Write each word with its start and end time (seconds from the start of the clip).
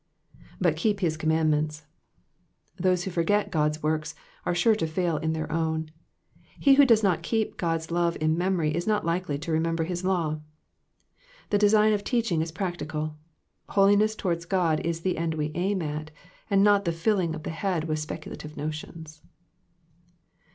^''But 0.59 0.75
keep 0.77 1.01
his 1.01 1.15
commandments,'*'* 1.15 1.85
Those 2.77 3.03
who 3.03 3.11
forget 3.11 3.51
God's 3.51 3.83
works 3.83 4.15
are 4.47 4.55
sure 4.55 4.73
to 4.77 4.87
fail 4.87 5.17
in 5.17 5.33
their 5.33 5.51
own. 5.51 5.91
He 6.57 6.73
who 6.73 6.85
does 6.87 7.03
not 7.03 7.21
keep 7.21 7.55
God's 7.55 7.91
love 7.91 8.17
in 8.19 8.35
memory 8.35 8.73
is 8.75 8.87
not 8.87 9.05
likely 9.05 9.37
to 9.37 9.51
remember 9.51 9.83
his 9.83 10.03
law. 10.03 10.39
The 11.51 11.59
design 11.59 11.93
of 11.93 12.03
teaching 12.03 12.41
is 12.41 12.51
prac 12.51 12.77
tical; 12.77 13.13
holiness 13.69 14.15
towards 14.15 14.45
God 14.45 14.79
is 14.79 15.01
the 15.01 15.19
end 15.19 15.35
we 15.35 15.51
aim 15.53 15.83
at, 15.83 16.09
and 16.49 16.63
not 16.63 16.85
the 16.85 16.91
filling 16.91 17.35
of 17.35 17.43
the 17.43 17.51
head 17.51 17.83
with 17.83 17.99
speculative 17.99 18.57
notions. 18.57 19.21